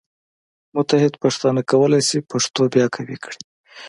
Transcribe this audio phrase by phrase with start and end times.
[0.75, 3.39] متحد پښتانه کولی شي پښتو بیا قوي کړي.